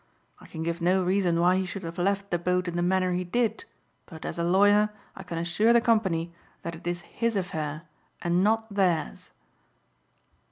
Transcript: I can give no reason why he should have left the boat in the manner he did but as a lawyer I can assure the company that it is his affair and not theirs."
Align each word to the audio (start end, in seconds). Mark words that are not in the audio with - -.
I 0.39 0.47
can 0.47 0.63
give 0.63 0.81
no 0.81 1.03
reason 1.03 1.39
why 1.39 1.57
he 1.57 1.65
should 1.67 1.83
have 1.83 1.99
left 1.99 2.31
the 2.31 2.39
boat 2.39 2.67
in 2.67 2.75
the 2.75 2.81
manner 2.81 3.11
he 3.11 3.23
did 3.23 3.65
but 4.07 4.25
as 4.25 4.39
a 4.39 4.43
lawyer 4.43 4.89
I 5.15 5.21
can 5.21 5.37
assure 5.37 5.73
the 5.73 5.79
company 5.79 6.33
that 6.63 6.75
it 6.75 6.87
is 6.87 7.01
his 7.01 7.35
affair 7.35 7.83
and 8.19 8.43
not 8.43 8.73
theirs." 8.73 9.29